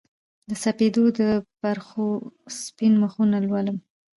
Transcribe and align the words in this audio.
د 0.49 0.51
سپیدو 0.63 1.03
د 1.19 1.21
پرخو 1.59 2.07
سپین 2.61 2.93
مخونه 3.03 3.37
لولم 3.45 3.77